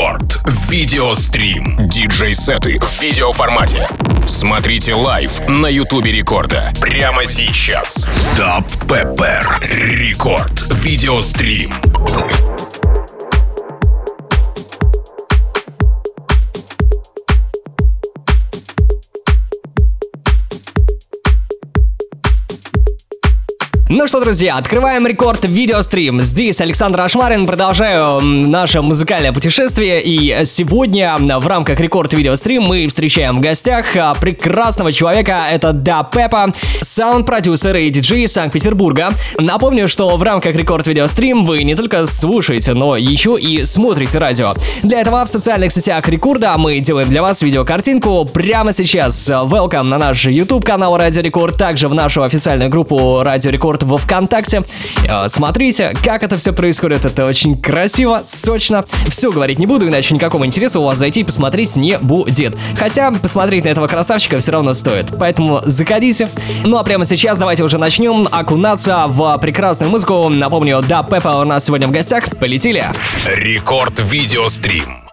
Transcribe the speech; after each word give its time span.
Record. 0.00 0.40
Video 0.70 1.14
Stream. 1.14 1.76
Диджей-сеты 1.86 2.78
в 2.80 3.02
видеоформате. 3.02 3.86
Смотрите 4.26 4.94
live 4.94 5.46
на 5.46 5.66
Ютубе 5.66 6.10
Рекорда. 6.10 6.72
Прямо 6.80 7.26
сейчас. 7.26 8.08
Dub 8.34 8.66
Pepper. 8.88 9.60
Record. 9.60 10.64
Video 10.70 11.13
Stream. 11.13 11.74
Ну 23.92 24.06
что, 24.06 24.20
друзья, 24.20 24.56
открываем 24.56 25.04
Record 25.04 25.44
Video 25.44 25.77
Stream. 25.77 26.22
Здесь 26.22 26.60
Александр 26.60 27.00
Ашмарин. 27.00 27.44
Продолжаю 27.44 28.20
наше 28.20 28.82
музыкальное 28.82 29.32
путешествие. 29.32 30.00
И 30.00 30.44
сегодня 30.44 31.16
в 31.18 31.46
рамках 31.48 31.80
Record 31.80 32.14
Video 32.14 32.36
Stream 32.36 32.62
мы 32.62 32.86
встречаем 32.86 33.38
в 33.38 33.40
гостях 33.40 33.96
а, 33.96 34.14
прекрасного 34.14 34.92
человека. 34.92 35.40
Это 35.50 35.72
Dub 35.72 36.04
Pepper, 36.04 36.52
саунд-продюсер 36.80 37.74
и 37.78 37.90
диджей 37.90 38.28
Санкт-Петербурга. 38.28 39.10
Напомню, 39.38 39.88
что 39.88 40.16
в 40.16 40.22
рамках 40.22 40.54
Record 40.54 40.86
Video 40.86 41.12
Stream 41.12 41.44
вы 41.44 41.64
не 41.64 41.74
только 41.74 42.06
слушаете, 42.06 42.74
но 42.74 42.96
еще 42.96 43.36
и 43.40 43.64
смотрите 43.64 44.18
радио. 44.18 44.54
Для 44.84 45.00
этого 45.00 45.24
в 45.24 45.28
социальных 45.28 45.72
сетях 45.72 46.08
рекорда 46.08 46.56
мы 46.56 46.78
делаем 46.78 47.10
для 47.10 47.22
вас 47.22 47.42
видеокартинку 47.42 48.24
прямо 48.24 48.72
сейчас. 48.72 49.28
Welcome 49.28 49.82
на 49.82 49.98
наш 49.98 50.26
YouTube 50.26 50.64
канал 50.64 50.96
Радио 50.96 51.22
Рекорд, 51.22 51.56
также 51.56 51.88
в 51.88 51.94
нашу 51.94 52.22
официальную 52.22 52.70
группу 52.70 53.24
Радио 53.24 53.50
Рекорд 53.50 53.79
во 53.82 53.96
ВКонтакте. 53.96 54.62
Э, 55.04 55.28
смотрите, 55.28 55.94
как 56.04 56.22
это 56.22 56.36
все 56.36 56.52
происходит. 56.52 57.04
Это 57.04 57.26
очень 57.26 57.56
красиво, 57.56 58.22
сочно. 58.24 58.84
Все 59.08 59.30
говорить 59.30 59.58
не 59.58 59.66
буду, 59.66 59.88
иначе 59.88 60.14
никакого 60.14 60.46
интереса 60.46 60.80
у 60.80 60.84
вас 60.84 60.98
зайти 60.98 61.20
и 61.20 61.24
посмотреть 61.24 61.76
не 61.76 61.98
будет. 61.98 62.56
Хотя 62.78 63.10
посмотреть 63.10 63.64
на 63.64 63.68
этого 63.68 63.86
красавчика 63.86 64.38
все 64.38 64.52
равно 64.52 64.72
стоит. 64.72 65.12
Поэтому 65.18 65.60
заходите. 65.64 66.28
Ну 66.64 66.78
а 66.78 66.84
прямо 66.84 67.04
сейчас 67.04 67.38
давайте 67.38 67.64
уже 67.64 67.78
начнем 67.78 68.28
окунаться 68.30 69.06
в 69.08 69.38
прекрасную 69.38 69.90
музыку. 69.90 70.28
Напомню, 70.28 70.82
да, 70.86 71.02
Пеппа 71.02 71.40
у 71.40 71.44
нас 71.44 71.64
сегодня 71.64 71.88
в 71.88 71.90
гостях. 71.90 72.24
Полетели. 72.38 72.84
Рекорд 73.26 74.00
видеострим. 74.00 75.09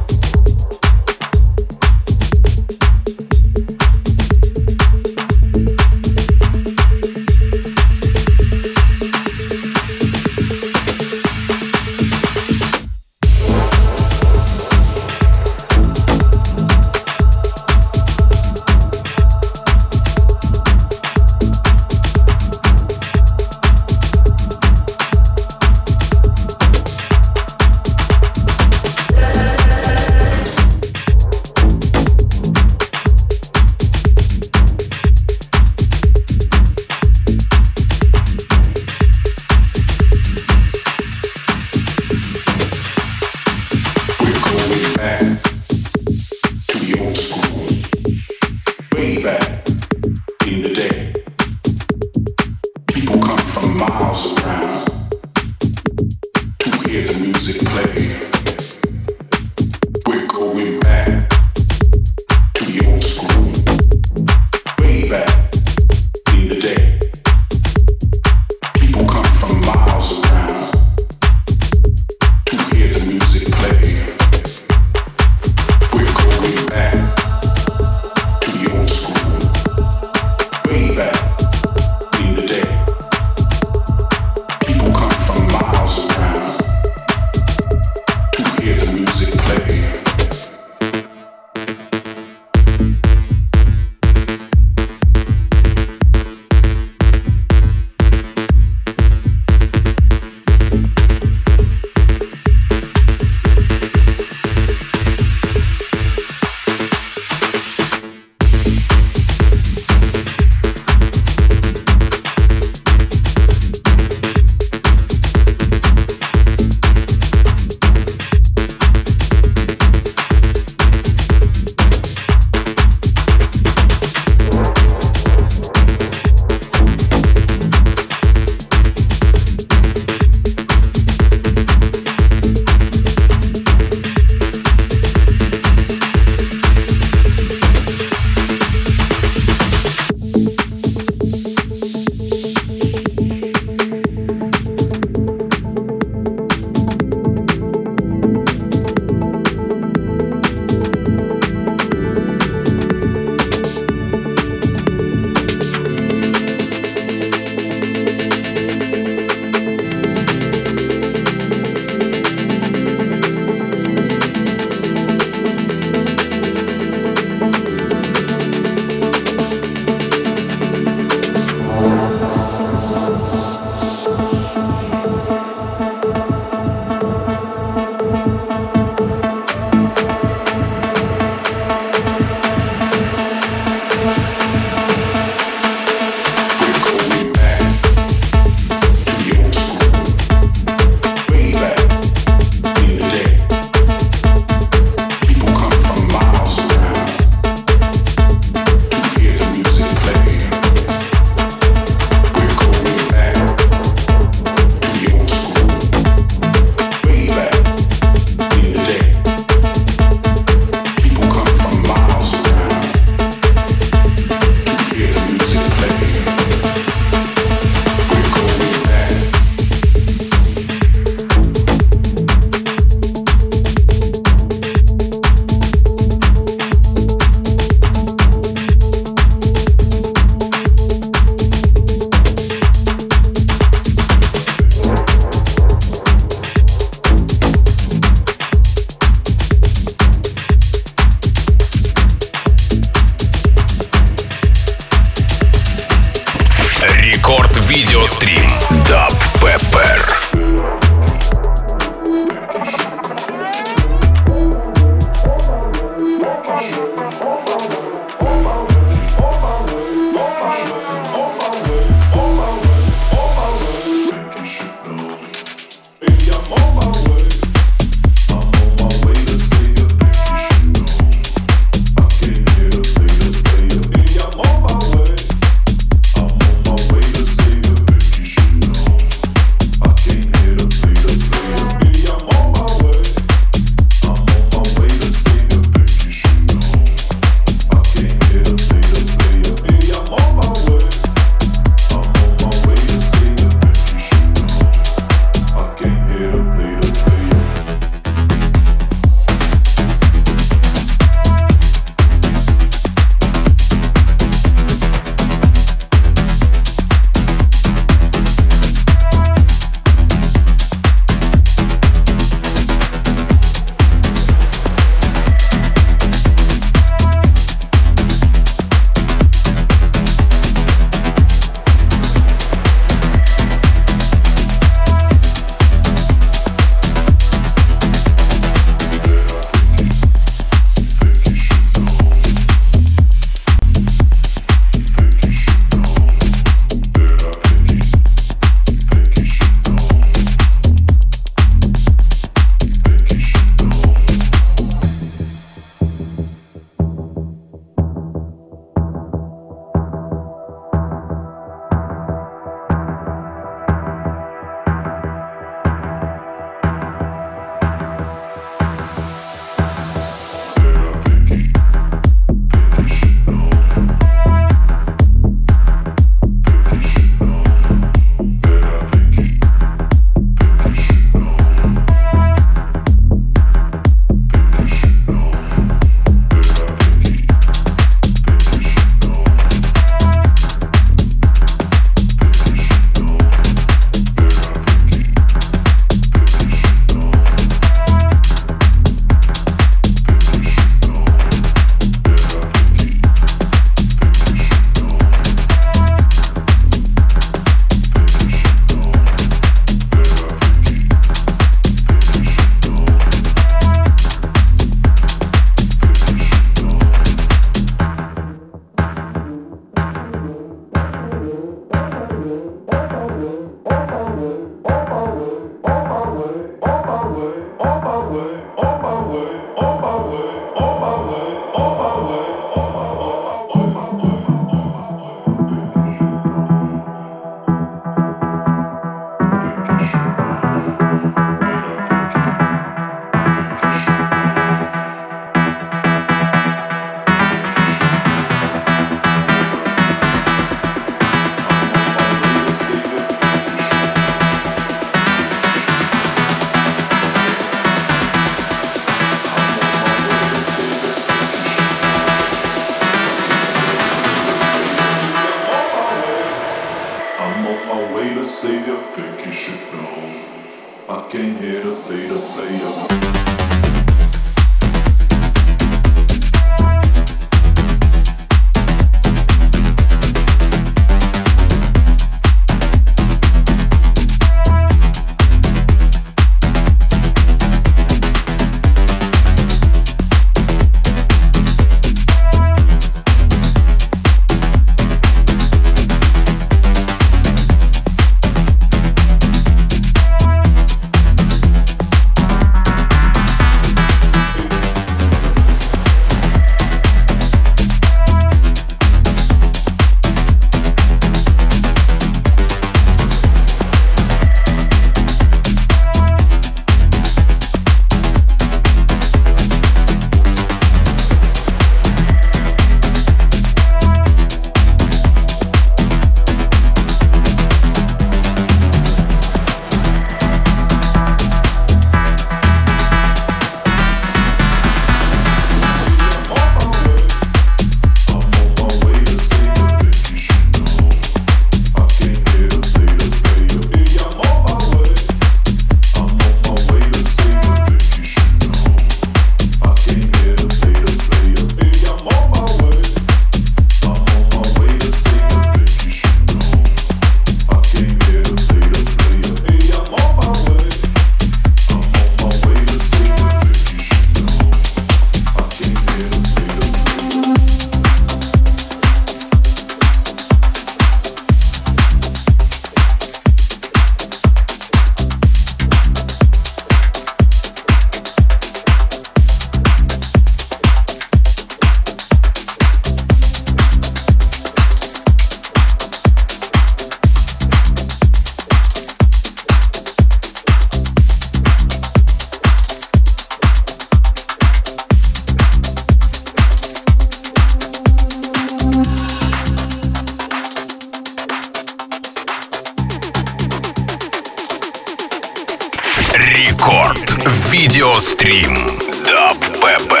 Рекорд. 596.13 597.15
Видеострим. 597.51 598.67
Даб 599.05 599.37
ПП. 599.61 600.00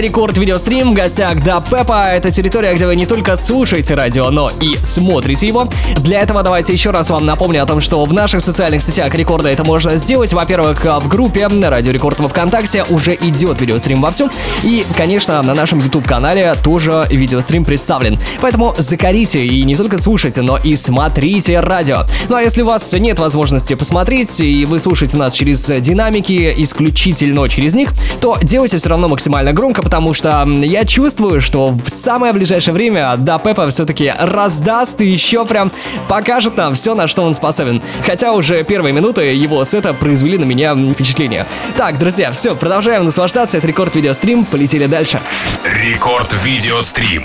Рекорд 0.00 0.36
Видеострим, 0.36 0.90
в 0.90 0.94
гостях 0.94 1.42
Да 1.42 1.60
Пепа. 1.60 2.02
Это 2.02 2.30
территория, 2.30 2.74
где 2.74 2.86
вы 2.86 2.96
не 2.96 3.06
только 3.06 3.34
слушаете 3.34 3.94
радио, 3.94 4.30
но 4.30 4.50
и 4.60 4.76
смотрите 4.82 5.46
его. 5.46 5.68
Для 6.02 6.20
этого 6.20 6.42
давайте 6.42 6.72
еще 6.72 6.90
раз 6.90 7.08
вам 7.08 7.24
напомню 7.24 7.62
о 7.62 7.66
том, 7.66 7.80
что 7.80 8.04
в 8.04 8.12
наших 8.12 8.42
социальных 8.42 8.82
сетях 8.82 9.14
Рекорда 9.14 9.48
это 9.48 9.64
можно 9.64 9.96
сделать. 9.96 10.32
Во-первых, 10.32 10.84
в 10.84 11.08
группе 11.08 11.46
Радио 11.46 11.92
Рекорд 11.92 12.18
во 12.20 12.28
Вконтакте 12.28 12.84
уже 12.90 13.14
идет 13.14 13.60
видеострим 13.60 14.02
вовсю. 14.02 14.28
И, 14.62 14.84
конечно, 14.96 15.42
на 15.42 15.54
нашем 15.54 15.78
YouTube-канале 15.78 16.54
тоже 16.62 17.06
видеострим 17.10 17.64
представлен. 17.64 18.18
Поэтому 18.40 18.74
закорите 18.76 19.46
и 19.46 19.62
не 19.64 19.74
только 19.74 19.96
слушайте, 19.96 20.42
но 20.42 20.58
и 20.58 20.76
смотрите 20.76 21.60
радио. 21.60 22.04
Ну 22.28 22.36
а 22.36 22.42
если 22.42 22.62
у 22.62 22.66
вас 22.66 22.92
нет 22.92 23.18
возможности 23.18 23.74
посмотреть, 23.74 24.40
и 24.40 24.64
вы 24.66 24.78
слушаете 24.78 25.16
нас 25.16 25.32
через 25.32 25.64
динамики, 25.80 26.54
исключительно 26.58 27.48
через 27.48 27.74
них, 27.74 27.90
то 28.20 28.38
делайте 28.42 28.78
все 28.78 28.88
равно 28.90 29.08
максимально 29.08 29.52
громко, 29.52 29.82
потому 29.86 30.14
что 30.14 30.44
я 30.48 30.84
чувствую, 30.84 31.40
что 31.40 31.68
в 31.68 31.88
самое 31.88 32.32
ближайшее 32.32 32.74
время 32.74 33.14
Да 33.18 33.38
Пепа 33.38 33.70
все-таки 33.70 34.12
раздаст 34.18 35.00
и 35.00 35.08
еще 35.08 35.46
прям 35.46 35.70
покажет 36.08 36.56
нам 36.56 36.74
все, 36.74 36.96
на 36.96 37.06
что 37.06 37.22
он 37.22 37.34
способен. 37.34 37.80
Хотя 38.04 38.32
уже 38.32 38.64
первые 38.64 38.92
минуты 38.92 39.26
его 39.26 39.62
сета 39.62 39.92
произвели 39.92 40.38
на 40.38 40.44
меня 40.44 40.74
впечатление. 40.74 41.46
Так, 41.76 42.00
друзья, 42.00 42.32
все, 42.32 42.56
продолжаем 42.56 43.04
наслаждаться. 43.04 43.58
Это 43.58 43.68
Рекорд 43.68 43.94
Видеострим. 43.94 44.44
Полетели 44.44 44.86
дальше. 44.86 45.20
Рекорд 45.64 46.34
Видеострим. 46.42 47.22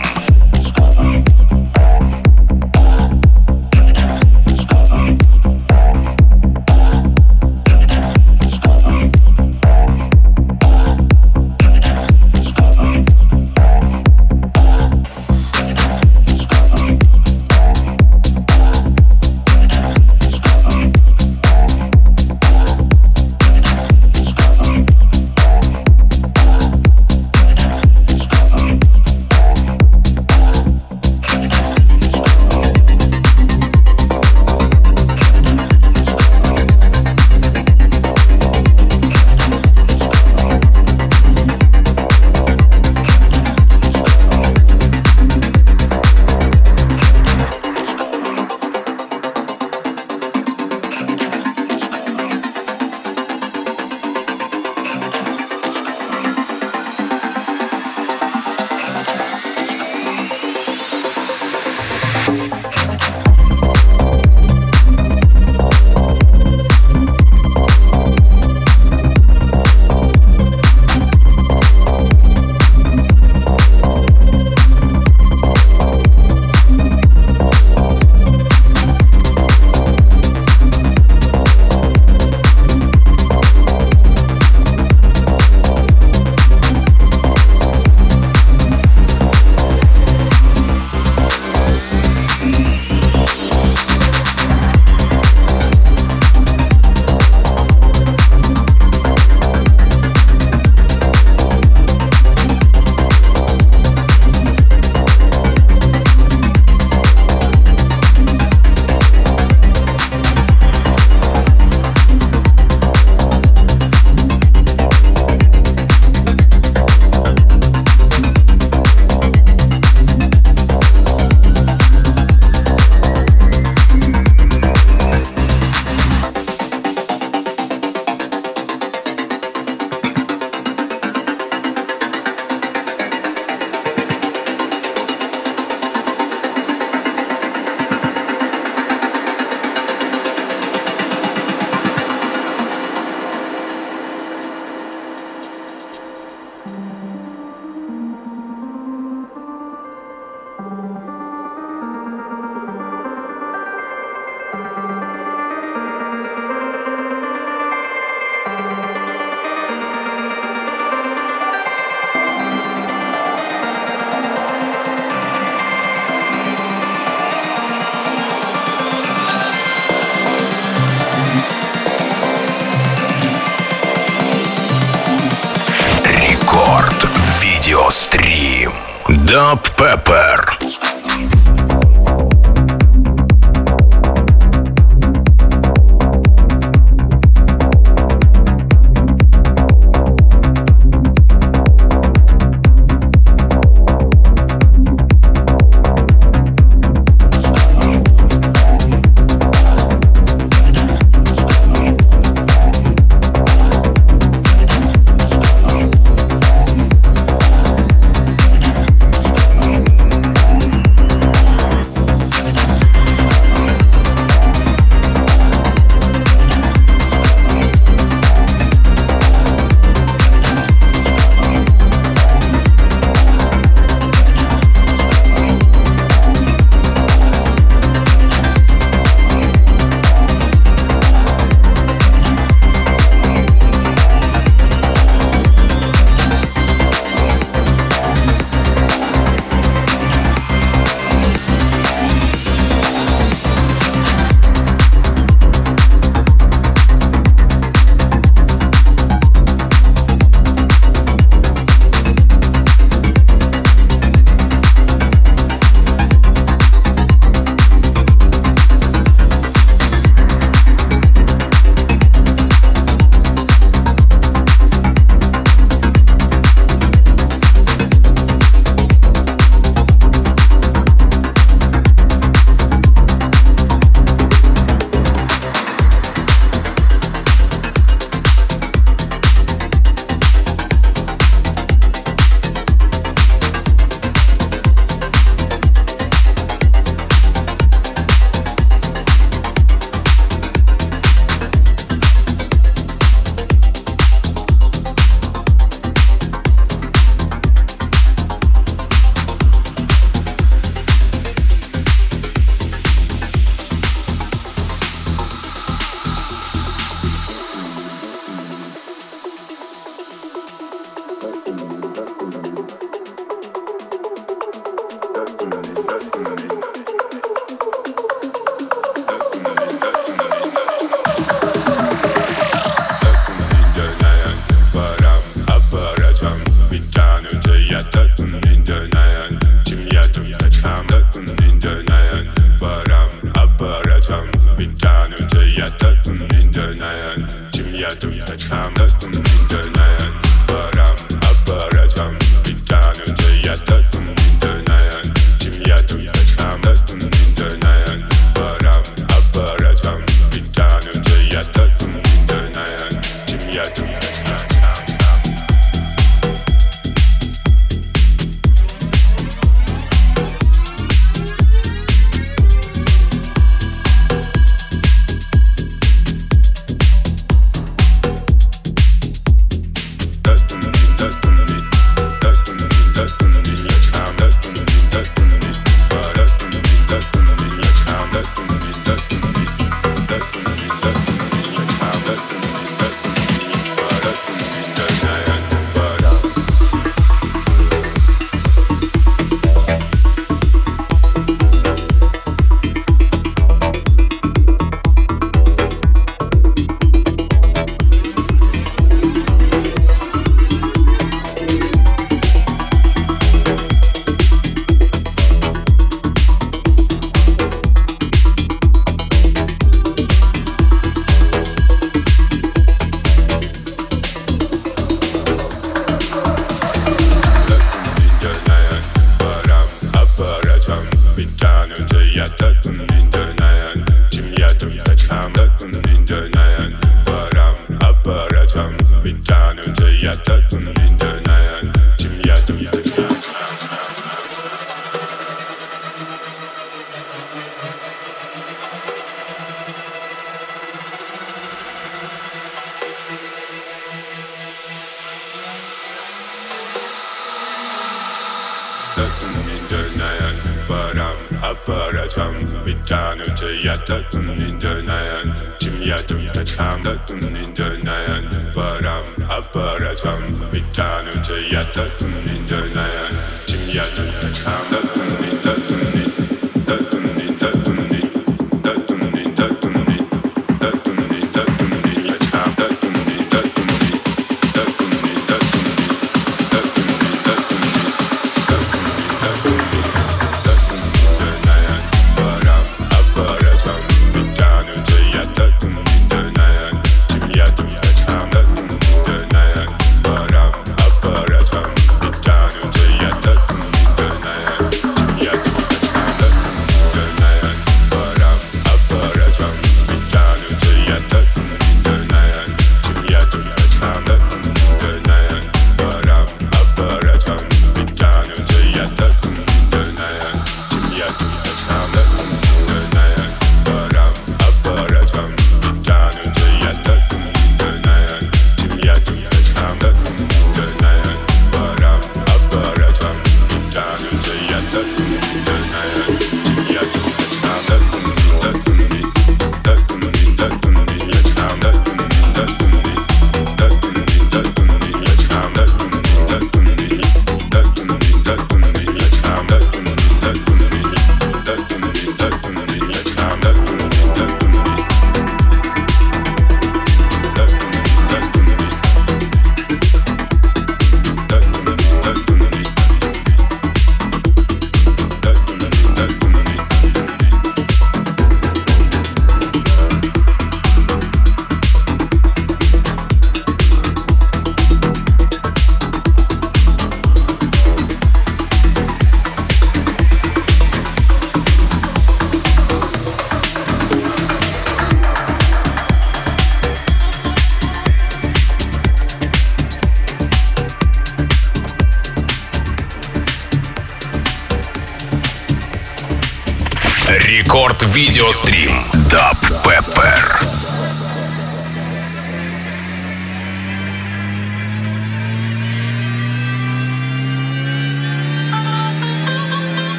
yatam 452.11 452.35
bitano 452.65 453.23
te 453.39 453.49
yatatun 453.63 454.27
indanayan 454.47 455.57
tim 455.59 455.75
yatam 455.81 456.21
tacham 456.33 456.83
tatun 456.83 457.21
indanayan 457.43 458.25
param 458.53 459.05
aparatam 459.37 460.21
bitano 460.51 461.13
te 461.27 461.37
yatatun 461.53 462.13
indanayan 462.35 463.13
tim 463.47 463.63
yatam 463.77 464.09
tacham 464.21 464.63
tatun 464.71 465.07
indanayan 465.07 465.40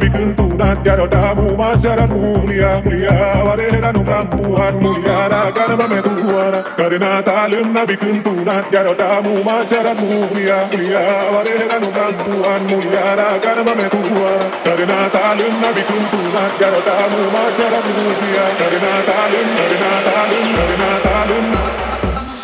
pikun 0.00 0.36
tuunan 0.36 0.78
ja 0.84 0.94
jota 0.96 1.34
muumaan 1.34 1.80
sadan 1.80 2.10
muulia 2.12 2.68
mulia 2.84 3.12
varehedan 3.44 3.96
ukan 3.96 4.26
puhan 4.28 4.74
muljana 4.82 5.52
karmamme 5.52 6.02
tuuana 6.02 6.62
karina 6.76 7.22
talynna 7.22 7.86
pikun 7.86 8.22
tuunan 8.22 8.64
ja 8.72 8.82
jota 8.82 9.22
muumaan 9.22 9.66
sadan 9.66 9.96
muulia 10.00 10.56
mulia 10.72 11.00
varehedan 11.34 11.84
ukan 11.88 12.14
puhan 12.24 12.62
muljana 12.70 13.26
karmamme 13.44 13.88
tuuana 13.90 14.44
karina 14.64 14.98
talynna 15.12 15.68
pikun 15.74 16.04
tuunan 16.10 16.50
ja 16.60 16.68
jota 16.74 16.96
muumaan 17.12 17.52
sadan 17.58 17.84
muulia 17.96 18.44
karina 18.58 18.92
talynna 19.08 19.62
karina 19.62 19.90
talynna 20.06 20.58
karina 20.58 20.90
talynna 21.06 21.60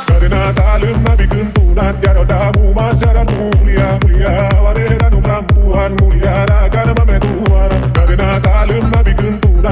karina 0.08 0.52
talynna 0.52 1.16
pikun 1.16 1.52
tuunan 1.54 1.94
ja 2.02 2.12
jota 2.14 2.52
muumaan 2.56 2.98
sadan 2.98 3.26
muulia 3.38 3.88
mulia 4.02 4.32
varehedan 4.62 5.14
ukan 5.14 5.44
puhan 5.54 5.92
muljana 6.00 6.68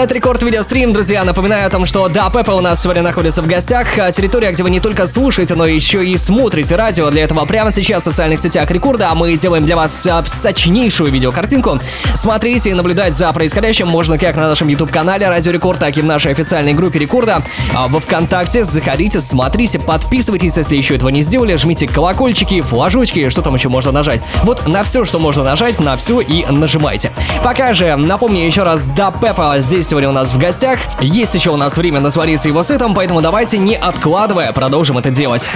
Это 0.00 0.14
Рекорд 0.14 0.44
Видеострим, 0.44 0.92
друзья. 0.92 1.24
Напоминаю 1.24 1.66
о 1.66 1.70
том, 1.70 1.84
что 1.84 2.06
да, 2.08 2.30
Пеппа 2.30 2.52
у 2.52 2.60
нас 2.60 2.80
сегодня 2.80 3.02
находится 3.02 3.42
в 3.42 3.48
гостях. 3.48 3.98
А, 3.98 4.12
Территория, 4.12 4.52
где 4.52 4.62
вы 4.62 4.70
не 4.70 4.78
только 4.78 5.08
слушаете, 5.08 5.56
но 5.56 5.66
еще 5.66 6.06
и 6.06 6.16
смотрите 6.16 6.76
радио. 6.76 7.10
Для 7.10 7.24
этого 7.24 7.44
прямо 7.46 7.72
сейчас 7.72 8.02
в 8.02 8.04
социальных 8.04 8.38
сетях 8.38 8.70
Рекорда 8.70 9.12
мы 9.16 9.34
делаем 9.34 9.64
для 9.64 9.74
вас 9.74 10.06
а, 10.06 10.22
сочнейшую 10.24 11.10
видеокартинку. 11.10 11.80
Смотрите 12.14 12.70
и 12.70 12.74
наблюдать 12.74 13.16
за 13.16 13.32
происходящим 13.32 13.88
можно 13.88 14.18
как 14.18 14.36
на 14.36 14.46
нашем 14.46 14.68
YouTube-канале 14.68 15.28
Радио 15.28 15.50
Рекорд, 15.50 15.80
так 15.80 15.96
и 15.96 16.00
в 16.00 16.04
нашей 16.04 16.30
официальной 16.30 16.74
группе 16.74 17.00
Рекорда. 17.00 17.42
А 17.74 17.88
Во 17.88 17.98
Вконтакте 17.98 18.62
заходите, 18.64 19.20
смотрите, 19.20 19.80
подписывайтесь, 19.80 20.56
если 20.56 20.76
еще 20.76 20.94
этого 20.94 21.08
не 21.08 21.22
сделали, 21.22 21.56
жмите 21.56 21.88
колокольчики, 21.88 22.60
флажочки, 22.60 23.30
что 23.30 23.42
там 23.42 23.56
еще 23.56 23.68
можно 23.68 23.90
нажать. 23.90 24.22
Вот 24.44 24.68
на 24.68 24.84
все, 24.84 25.04
что 25.04 25.18
можно 25.18 25.42
нажать, 25.42 25.80
на 25.80 25.96
все 25.96 26.20
и 26.20 26.46
нажимайте. 26.46 27.10
Пока 27.42 27.74
же, 27.74 27.96
напомню 27.96 28.46
еще 28.46 28.62
раз, 28.62 28.86
да, 28.86 29.10
Пеппа 29.10 29.56
здесь 29.58 29.87
сегодня 29.88 30.08
у 30.10 30.12
нас 30.12 30.32
в 30.32 30.38
гостях. 30.38 30.80
Есть 31.00 31.34
еще 31.34 31.50
у 31.50 31.56
нас 31.56 31.76
время 31.76 32.00
насвариться 32.00 32.48
его 32.48 32.62
сытом, 32.62 32.94
поэтому 32.94 33.22
давайте, 33.22 33.58
не 33.58 33.74
откладывая, 33.74 34.52
продолжим 34.52 34.98
это 34.98 35.10
делать. 35.10 35.50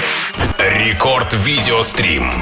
Рекорд 0.58 1.34
Видеострим. 1.34 2.32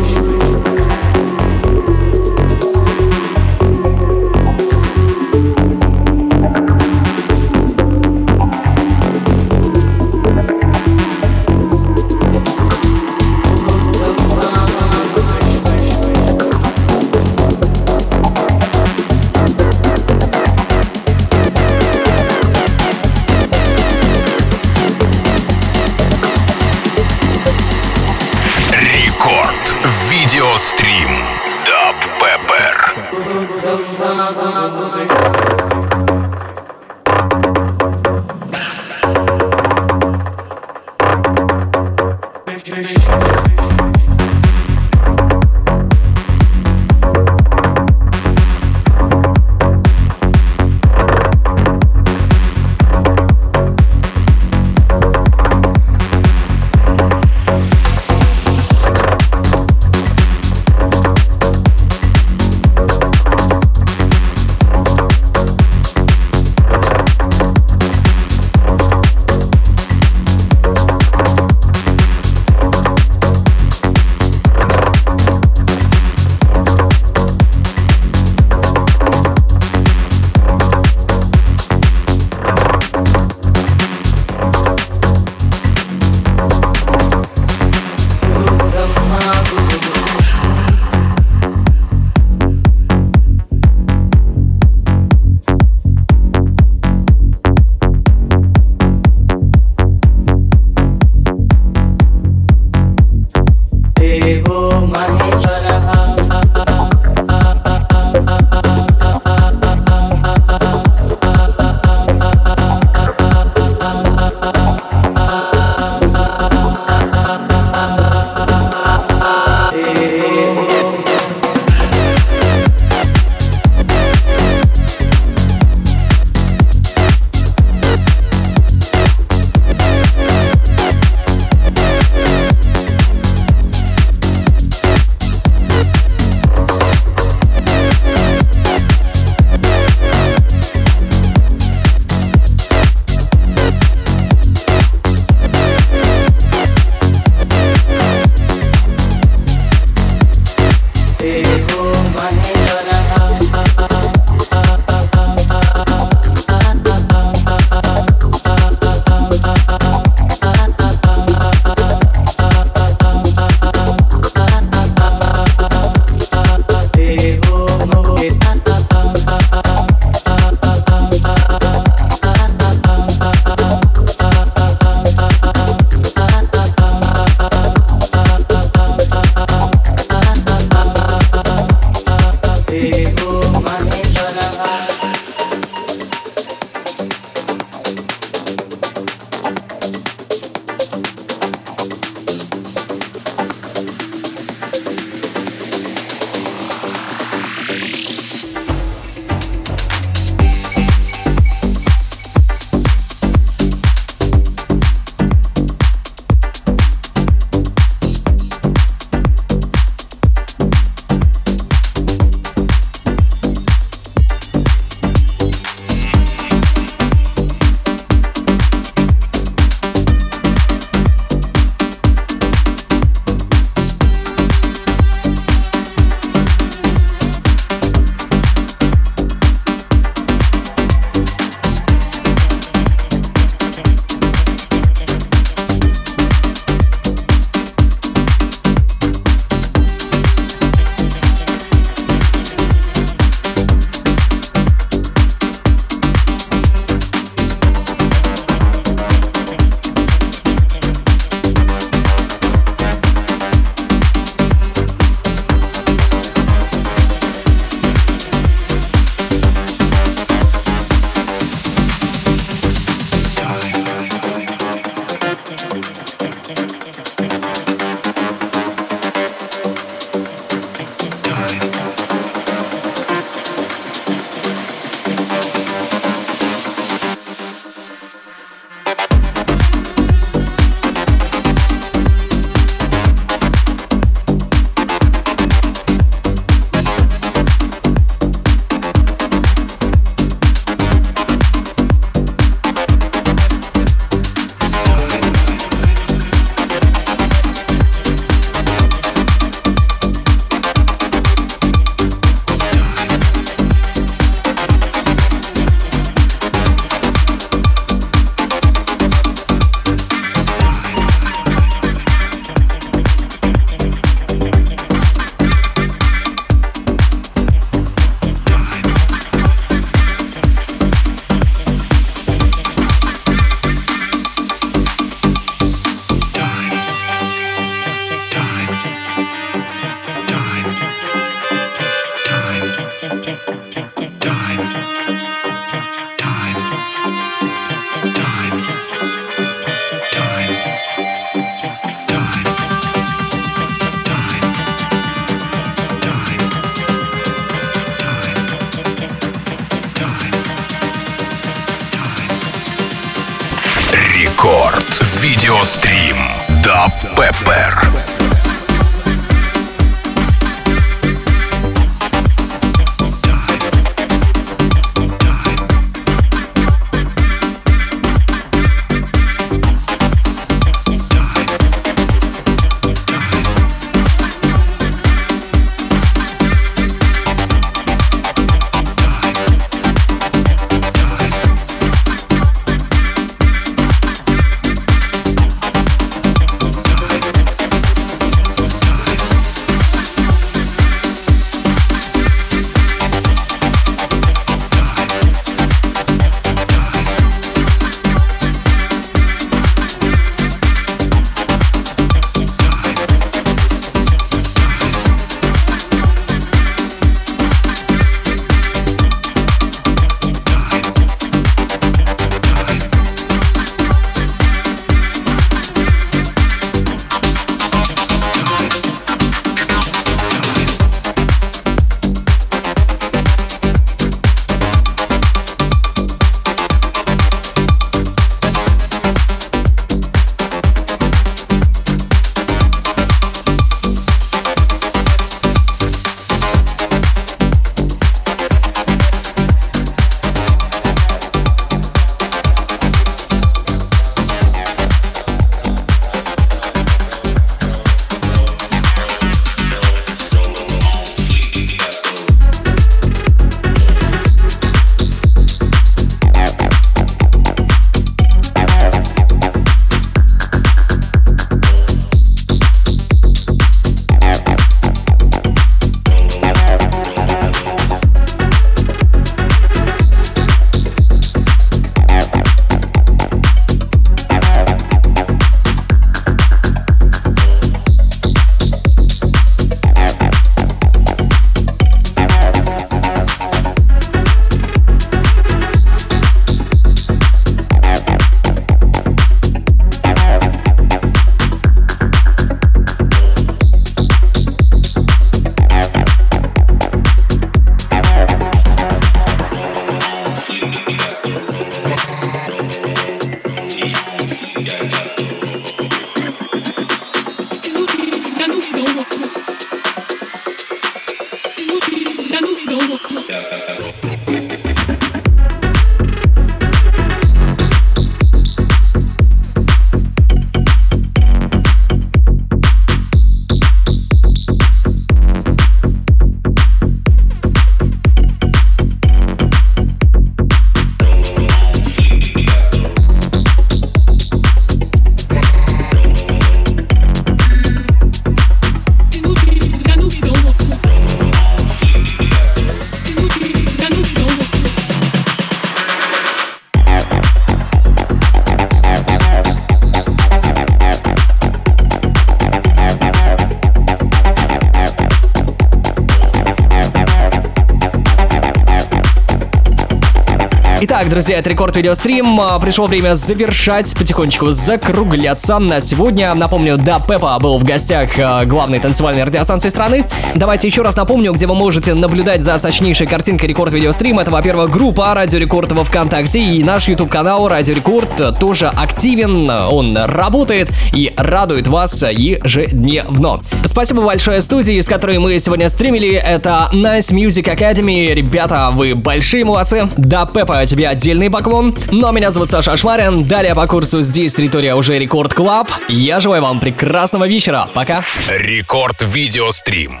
Итак, 560.78 561.08
друзья, 561.08 561.38
это 561.38 561.48
Record 561.48 561.74
Video 561.74 562.01
Stream. 562.01 562.38
А, 562.38 562.58
Пришло 562.58 562.84
время 562.84 563.14
завершать, 563.14 563.94
потихонечку 563.98 564.50
закругляться. 564.50 565.58
На 565.58 565.80
сегодня, 565.80 566.34
напомню, 566.34 566.76
Dub 566.76 567.00
Pepper 567.00 567.38
был 567.38 567.56
в 567.58 567.64
гостях 567.64 568.10
а, 568.18 568.44
главной 568.44 568.78
танцевальной 568.78 569.24
радиостанции 569.24 569.70
страны. 569.70 570.04
Давайте 570.34 570.68
еще 570.68 570.82
раз 570.82 570.94
напомню, 570.94 571.32
где 571.32 571.46
вы 571.46 571.54
можете 571.54 571.94
наблюдать 571.94 572.42
за 572.42 572.58
сочнейшей 572.58 573.06
картинкой 573.06 573.48
Record 573.48 573.72
Video 573.72 573.91
Stream. 573.91 574.18
Это, 574.18 574.30
во-первых, 574.30 574.70
группа 574.70 575.14
Радио 575.14 575.38
Рекорд 575.38 575.72
во 575.72 575.82
Вконтакте 575.82 576.40
и 576.40 576.62
наш 576.62 576.88
YouTube-канал 576.88 577.48
Радио 577.48 577.74
Рекорд 577.74 578.38
тоже 578.38 578.68
активен. 578.68 579.48
Он 579.48 579.96
работает 579.96 580.68
и 580.92 581.10
радует 581.16 581.68
вас 581.68 582.02
ежедневно. 582.02 583.40
Спасибо 583.64 584.02
большое 584.02 584.42
студии, 584.42 584.78
с 584.78 584.88
которой 584.88 585.18
мы 585.20 585.38
сегодня 585.38 585.70
стримили. 585.70 586.12
Это 586.12 586.68
Nice 586.74 587.14
Music 587.14 587.44
Academy. 587.44 588.12
Ребята, 588.12 588.68
вы 588.74 588.94
большие 588.94 589.42
молодцы. 589.46 589.88
Dub 589.96 590.26
Pepper, 590.26 590.65
тебе 590.66 590.88
отдельный 590.88 591.30
поклон. 591.30 591.76
Но 591.90 592.12
меня 592.12 592.30
зовут 592.30 592.50
Саша 592.50 592.72
Ашмарин. 592.72 593.24
Далее 593.24 593.54
по 593.54 593.66
курсу 593.66 594.02
здесь 594.02 594.34
территория 594.34 594.74
уже 594.74 594.98
Record 594.98 595.32
Club. 595.34 595.70
Я 595.88 596.20
желаю 596.20 596.42
вам 596.42 596.60
прекрасного 596.60 597.26
вечера. 597.26 597.68
Пока. 597.74 598.04
Record 598.28 599.02
Video 599.02 599.43
Stream. 599.43 600.00